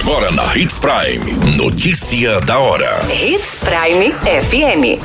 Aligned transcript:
Agora 0.00 0.30
na 0.32 0.56
Hits 0.56 0.78
Prime. 0.78 1.56
Notícia 1.58 2.40
da 2.40 2.58
hora. 2.58 3.00
Hits 3.12 3.62
Prime 3.62 4.14
FM. 4.14 4.98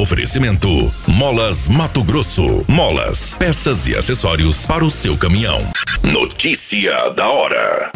Oferecimento: 0.00 0.90
Molas 1.06 1.68
Mato 1.68 2.02
Grosso. 2.02 2.64
Molas, 2.66 3.34
peças 3.34 3.86
e 3.86 3.94
acessórios 3.94 4.64
para 4.64 4.82
o 4.82 4.90
seu 4.90 5.18
caminhão. 5.18 5.60
Notícia 6.02 7.10
da 7.10 7.28
hora. 7.28 7.92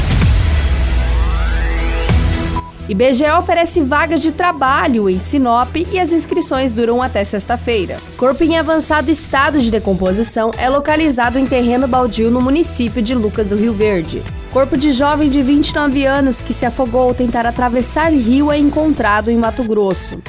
IBGE 2.86 3.24
oferece 3.38 3.80
vagas 3.80 4.20
de 4.20 4.30
trabalho 4.30 5.08
em 5.08 5.18
Sinop 5.18 5.74
e 5.90 5.98
as 5.98 6.12
inscrições 6.12 6.74
duram 6.74 7.00
até 7.00 7.24
sexta-feira. 7.24 7.96
Corpo 8.18 8.44
em 8.44 8.58
avançado 8.58 9.10
estado 9.10 9.58
de 9.58 9.70
decomposição 9.70 10.50
é 10.58 10.68
localizado 10.68 11.38
em 11.38 11.46
terreno 11.46 11.88
baldio 11.88 12.30
no 12.30 12.42
município 12.42 13.00
de 13.00 13.14
Lucas 13.14 13.48
do 13.48 13.56
Rio 13.56 13.72
Verde. 13.72 14.22
Corpo 14.54 14.76
de 14.76 14.92
jovem 14.92 15.28
de 15.28 15.42
29 15.42 16.06
anos 16.06 16.40
que 16.40 16.54
se 16.54 16.64
afogou 16.64 17.08
ao 17.08 17.12
tentar 17.12 17.44
atravessar 17.44 18.12
rio 18.12 18.52
é 18.52 18.56
encontrado 18.56 19.28
em 19.28 19.36
Mato 19.36 19.64
Grosso. 19.64 20.22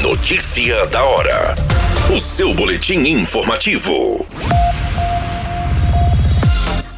Notícia 0.00 0.86
da 0.86 1.02
hora. 1.02 1.56
O 2.14 2.20
seu 2.20 2.54
boletim 2.54 3.00
informativo. 3.00 4.24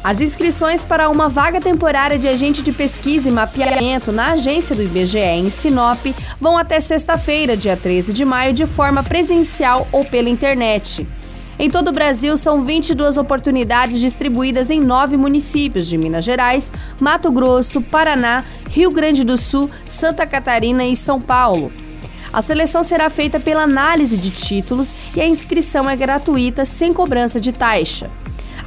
As 0.03 0.21
inscrições 0.21 0.83
para 0.83 1.09
uma 1.09 1.29
vaga 1.29 1.59
temporária 1.59 2.19
de 2.19 2.27
agente 2.27 2.61
de 2.61 2.71
pesquisa 2.71 3.27
e 3.27 3.31
mapeamento 3.31 4.11
na 4.11 4.33
agência 4.33 4.75
do 4.75 4.83
IBGE 4.83 5.17
em 5.17 5.49
Sinop 5.49 6.05
vão 6.39 6.59
até 6.59 6.79
sexta-feira, 6.79 7.57
dia 7.57 7.75
13 7.75 8.13
de 8.13 8.23
maio, 8.23 8.53
de 8.53 8.67
forma 8.67 9.01
presencial 9.01 9.87
ou 9.91 10.05
pela 10.05 10.29
internet. 10.29 11.07
Em 11.57 11.69
todo 11.69 11.87
o 11.87 11.93
Brasil, 11.93 12.35
são 12.35 12.65
22 12.65 13.17
oportunidades 13.17 13.99
distribuídas 13.99 14.69
em 14.69 14.81
nove 14.81 15.15
municípios 15.15 15.87
de 15.87 15.97
Minas 15.97 16.25
Gerais, 16.25 16.69
Mato 16.99 17.31
Grosso, 17.31 17.81
Paraná, 17.81 18.43
Rio 18.69 18.91
Grande 18.91 19.23
do 19.23 19.37
Sul, 19.37 19.69
Santa 19.87 20.27
Catarina 20.27 20.85
e 20.85 20.97
São 20.97 21.21
Paulo. 21.21 21.71
A 22.33 22.41
seleção 22.41 22.83
será 22.83 23.09
feita 23.09 23.39
pela 23.39 23.63
análise 23.63 24.17
de 24.17 24.31
títulos 24.31 24.93
e 25.15 25.21
a 25.21 25.27
inscrição 25.27 25.89
é 25.89 25.95
gratuita, 25.95 26.65
sem 26.65 26.91
cobrança 26.91 27.39
de 27.39 27.53
taxa. 27.53 28.11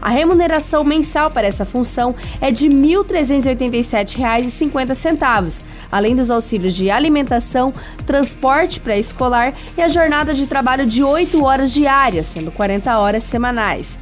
A 0.00 0.10
remuneração 0.10 0.84
mensal 0.84 1.28
para 1.30 1.46
essa 1.46 1.64
função 1.64 2.14
é 2.40 2.50
de 2.50 2.68
R$ 2.68 2.74
1.387,50, 2.74 5.62
além 5.90 6.14
dos 6.14 6.30
auxílios 6.30 6.74
de 6.74 6.90
alimentação, 6.90 7.72
transporte 8.06 8.78
pré-escolar 8.80 9.54
e 9.76 9.82
a 9.82 9.88
jornada 9.88 10.32
de 10.32 10.46
trabalho 10.46 10.86
de 10.86 11.02
8 11.02 11.44
horas 11.44 11.72
diárias, 11.72 12.28
sendo 12.28 12.52
40 12.52 12.98
horas 12.98 13.24
semanais. 13.24 13.98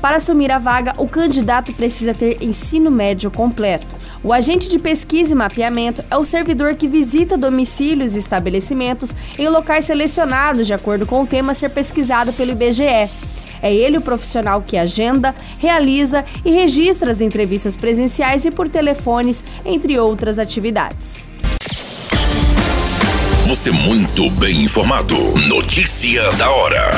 Para 0.00 0.16
assumir 0.16 0.50
a 0.50 0.58
vaga, 0.58 0.94
o 0.98 1.06
candidato 1.08 1.72
precisa 1.72 2.12
ter 2.12 2.42
ensino 2.42 2.90
médio 2.90 3.30
completo. 3.30 3.86
O 4.22 4.32
agente 4.32 4.68
de 4.68 4.78
pesquisa 4.78 5.34
e 5.34 5.36
mapeamento 5.36 6.02
é 6.10 6.16
o 6.16 6.24
servidor 6.24 6.74
que 6.74 6.88
visita 6.88 7.36
domicílios 7.36 8.14
e 8.14 8.18
estabelecimentos 8.18 9.14
em 9.38 9.48
locais 9.48 9.84
selecionados 9.84 10.66
de 10.66 10.74
acordo 10.74 11.06
com 11.06 11.22
o 11.22 11.26
tema 11.26 11.52
a 11.52 11.54
ser 11.54 11.70
pesquisado 11.70 12.32
pelo 12.32 12.52
IBGE. 12.52 13.10
É 13.64 13.74
ele 13.74 13.96
o 13.96 14.02
profissional 14.02 14.60
que 14.60 14.76
agenda, 14.76 15.34
realiza 15.58 16.22
e 16.44 16.50
registra 16.50 17.10
as 17.10 17.22
entrevistas 17.22 17.78
presenciais 17.78 18.44
e 18.44 18.50
por 18.50 18.68
telefones, 18.68 19.42
entre 19.64 19.98
outras 19.98 20.38
atividades. 20.38 21.30
Você 23.46 23.70
muito 23.70 24.28
bem 24.32 24.64
informado. 24.64 25.16
Notícia 25.48 26.30
da 26.32 26.50
hora 26.50 26.90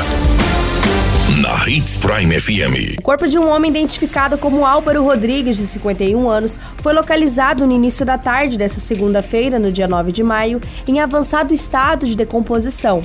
na 1.41 1.69
Hits 1.69 1.97
Prime 1.97 2.41
FM. 2.41 2.98
O 2.98 3.03
corpo 3.03 3.28
de 3.28 3.39
um 3.39 3.48
homem 3.48 3.70
identificado 3.70 4.37
como 4.37 4.64
Álvaro 4.64 5.05
Rodrigues, 5.05 5.56
de 5.56 5.67
51 5.67 6.28
anos, 6.28 6.56
foi 6.78 6.92
localizado 6.92 7.64
no 7.64 7.72
início 7.72 8.06
da 8.06 8.17
tarde 8.17 8.56
dessa 8.56 8.81
segunda-feira, 8.81 9.59
no 9.59 9.70
dia 9.70 9.87
9 9.87 10.11
de 10.11 10.22
maio, 10.22 10.61
em 10.87 10.98
avançado 10.98 11.55
estado 11.55 12.06
de 12.06 12.17
decomposição. 12.17 13.05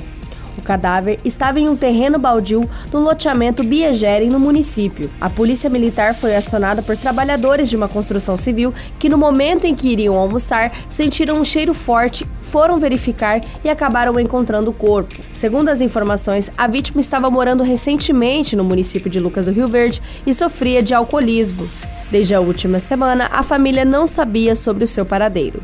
O 0.62 0.64
cadáver 0.64 1.18
estava 1.24 1.58
em 1.58 1.68
um 1.68 1.74
terreno 1.74 2.20
baldio 2.20 2.70
no 2.92 3.00
loteamento 3.00 3.64
Biegere, 3.64 4.26
no 4.26 4.38
município. 4.38 5.10
A 5.20 5.28
polícia 5.28 5.68
militar 5.68 6.14
foi 6.14 6.36
acionada 6.36 6.80
por 6.80 6.96
trabalhadores 6.96 7.68
de 7.68 7.76
uma 7.76 7.88
construção 7.88 8.36
civil 8.36 8.72
que, 8.96 9.08
no 9.08 9.18
momento 9.18 9.64
em 9.64 9.74
que 9.74 9.88
iriam 9.88 10.16
almoçar, 10.16 10.72
sentiram 10.88 11.40
um 11.40 11.44
cheiro 11.44 11.74
forte, 11.74 12.24
foram 12.40 12.78
verificar 12.78 13.40
e 13.64 13.68
acabaram 13.68 14.20
encontrando 14.20 14.70
o 14.70 14.74
corpo. 14.74 15.20
Segundo 15.32 15.68
as 15.68 15.80
informações, 15.80 16.48
a 16.56 16.68
vítima 16.68 17.00
estava 17.00 17.28
morando 17.28 17.64
recentemente 17.64 18.54
no 18.54 18.62
município 18.62 19.10
de 19.10 19.18
Lucas 19.18 19.46
do 19.46 19.52
Rio 19.52 19.66
Verde 19.66 20.00
e 20.24 20.32
sofria 20.32 20.80
de 20.80 20.94
alcoolismo. 20.94 21.68
Desde 22.08 22.36
a 22.36 22.40
última 22.40 22.78
semana, 22.78 23.28
a 23.32 23.42
família 23.42 23.84
não 23.84 24.06
sabia 24.06 24.54
sobre 24.54 24.84
o 24.84 24.88
seu 24.88 25.04
paradeiro. 25.04 25.60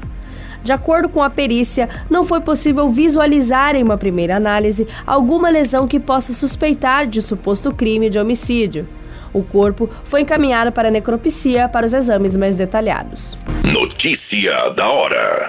De 0.63 0.73
acordo 0.73 1.09
com 1.09 1.23
a 1.23 1.31
perícia, 1.31 1.89
não 2.11 2.25
foi 2.25 2.41
possível 2.41 2.89
visualizar 2.89 3.75
em 3.75 3.83
uma 3.83 3.97
primeira 3.97 4.37
análise 4.37 4.87
alguma 5.07 5.49
lesão 5.49 5.87
que 5.87 6.01
possa 6.01 6.33
suspeitar 6.33 7.07
de 7.07 7.23
suposto 7.23 7.73
crime 7.73 8.11
de 8.11 8.19
homicídio. 8.19 8.89
O 9.33 9.43
corpo 9.43 9.89
foi 10.05 10.23
encaminhado 10.23 10.73
para 10.73 10.91
necropsia 10.91 11.69
para 11.69 11.87
os 11.87 11.93
exames 11.93 12.37
mais 12.37 12.57
detalhados. 12.57 13.39
Notícia 13.63 14.71
da 14.71 14.89
hora. 14.89 15.49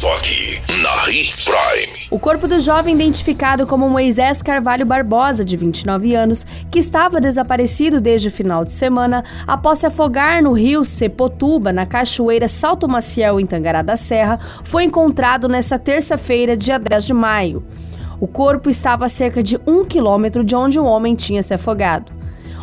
Só 0.00 0.14
aqui, 0.14 0.58
na 0.80 1.10
Hits 1.10 1.44
Prime. 1.44 2.06
O 2.10 2.18
corpo 2.18 2.48
do 2.48 2.58
jovem 2.58 2.94
identificado 2.94 3.66
como 3.66 3.86
Moisés 3.86 4.40
Carvalho 4.40 4.86
Barbosa, 4.86 5.44
de 5.44 5.58
29 5.58 6.14
anos, 6.14 6.46
que 6.70 6.78
estava 6.78 7.20
desaparecido 7.20 8.00
desde 8.00 8.28
o 8.28 8.30
final 8.30 8.64
de 8.64 8.72
semana 8.72 9.22
após 9.46 9.80
se 9.80 9.86
afogar 9.86 10.42
no 10.42 10.52
rio 10.52 10.86
Sepotuba, 10.86 11.70
na 11.70 11.84
cachoeira 11.84 12.48
Salto 12.48 12.88
Maciel, 12.88 13.38
em 13.38 13.44
Tangará 13.44 13.82
da 13.82 13.94
Serra, 13.94 14.40
foi 14.64 14.84
encontrado 14.84 15.50
nesta 15.50 15.78
terça-feira, 15.78 16.56
dia 16.56 16.78
10 16.78 17.04
de 17.04 17.12
maio. 17.12 17.62
O 18.18 18.26
corpo 18.26 18.70
estava 18.70 19.04
a 19.04 19.08
cerca 19.10 19.42
de 19.42 19.60
um 19.66 19.84
quilômetro 19.84 20.42
de 20.42 20.56
onde 20.56 20.80
o 20.80 20.84
homem 20.86 21.14
tinha 21.14 21.42
se 21.42 21.52
afogado. 21.52 22.19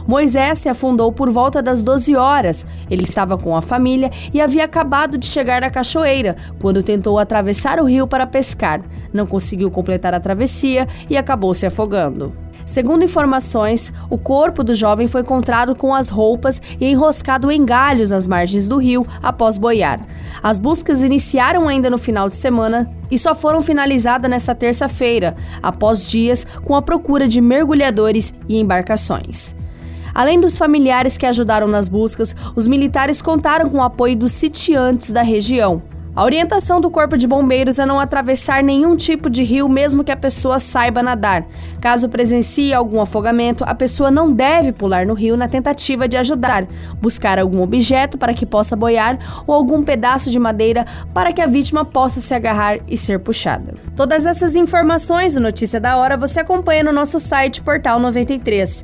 Moisés 0.08 0.60
se 0.60 0.70
afundou 0.70 1.12
por 1.12 1.30
volta 1.30 1.62
das 1.62 1.84
12 1.84 2.16
horas. 2.16 2.66
Ele 2.90 3.04
estava 3.04 3.38
com 3.38 3.56
a 3.56 3.62
família 3.62 4.10
e 4.34 4.40
havia 4.40 4.64
acabado 4.64 5.18
de 5.18 5.26
chegar 5.26 5.62
na 5.62 5.70
cachoeira 5.70 6.38
quando 6.60 6.82
tentou 6.82 7.20
atravessar 7.20 7.80
o 7.80 7.86
rio 7.86 8.08
para 8.08 8.26
pescar. 8.26 8.82
Não 9.12 9.28
conseguiu 9.28 9.70
completar 9.70 10.14
a 10.14 10.20
travessia 10.20 10.88
e 11.10 11.18
acabou 11.18 11.54
se 11.54 11.66
afogando. 11.66 12.34
Segundo 12.66 13.06
informações, 13.06 13.94
o 14.10 14.18
corpo 14.18 14.62
do 14.62 14.74
jovem 14.74 15.08
foi 15.08 15.22
encontrado 15.22 15.74
com 15.74 15.96
as 15.96 16.10
roupas 16.10 16.62
e 16.80 16.86
enroscado 16.86 17.50
em 17.50 17.66
galhos 17.66 18.12
nas 18.12 18.28
margens 18.28 18.68
do 18.68 18.78
rio 18.78 19.08
após 19.24 19.58
boiar. 19.58 20.06
As 20.44 20.60
buscas 20.60 21.02
iniciaram 21.02 21.68
ainda 21.68 21.90
no 21.90 21.98
final 21.98 22.28
de 22.28 22.36
semana 22.36 22.92
e 23.10 23.18
só 23.18 23.34
foram 23.34 23.62
finalizadas 23.62 24.30
nesta 24.30 24.54
terça-feira, 24.54 25.36
após 25.64 26.10
dias 26.10 26.46
com 26.66 26.76
a 26.76 26.82
procura 26.82 27.26
de 27.26 27.40
mergulhadores 27.40 28.34
e 28.50 28.60
embarcações. 28.60 29.56
Além 30.18 30.40
dos 30.40 30.58
familiares 30.58 31.16
que 31.16 31.28
ajudaram 31.28 31.68
nas 31.68 31.88
buscas, 31.88 32.36
os 32.56 32.66
militares 32.66 33.22
contaram 33.22 33.70
com 33.70 33.78
o 33.78 33.84
apoio 33.84 34.16
dos 34.16 34.32
sitiantes 34.32 35.12
da 35.12 35.22
região. 35.22 35.84
A 36.16 36.24
orientação 36.24 36.82
do 36.82 36.90
Corpo 36.90 37.16
de 37.16 37.28
Bombeiros 37.28 37.78
é 37.78 37.86
não 37.86 38.00
atravessar 38.00 38.64
nenhum 38.64 38.96
tipo 38.96 39.30
de 39.30 39.44
rio, 39.44 39.70
mesmo 39.70 40.04
que 40.04 40.12
a 40.12 40.18
pessoa 40.18 40.60
saiba 40.60 41.04
nadar. 41.04 41.46
Caso 41.80 42.10
presencie 42.10 42.74
algum 42.74 43.00
afogamento, 43.00 43.64
a 43.68 43.76
pessoa 43.76 44.10
não 44.10 44.34
deve 44.34 44.72
pular 44.72 45.06
no 45.06 45.14
rio 45.14 45.38
na 45.38 45.48
tentativa 45.48 46.08
de 46.08 46.18
ajudar, 46.18 46.66
buscar 47.00 47.38
algum 47.38 47.62
objeto 47.62 48.18
para 48.18 48.34
que 48.34 48.48
possa 48.48 48.76
boiar 48.76 49.20
ou 49.46 49.54
algum 49.54 49.84
pedaço 49.84 50.32
de 50.32 50.40
madeira 50.40 50.88
para 51.14 51.32
que 51.32 51.42
a 51.42 51.46
vítima 51.46 51.86
possa 51.86 52.20
se 52.20 52.34
agarrar 52.34 52.80
e 52.88 52.98
ser 52.98 53.20
puxada. 53.20 53.76
Todas 53.96 54.26
essas 54.26 54.56
informações 54.56 55.36
do 55.36 55.42
Notícia 55.42 55.80
da 55.80 55.96
Hora 55.98 56.18
você 56.18 56.40
acompanha 56.40 56.84
no 56.84 56.92
nosso 56.92 57.20
site 57.20 57.62
Portal 57.62 58.00
93. 58.00 58.84